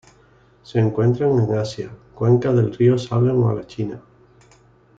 [0.63, 4.01] Se encuentran en Asia: cuenca del río Salween a la China.